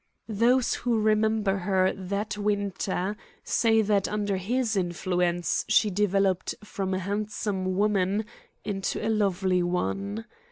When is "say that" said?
3.43-4.07